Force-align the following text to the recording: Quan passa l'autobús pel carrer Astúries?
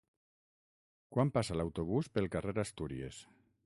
Quan 1.15 1.33
passa 1.37 1.59
l'autobús 1.61 2.13
pel 2.17 2.33
carrer 2.39 2.59
Astúries? 2.69 3.27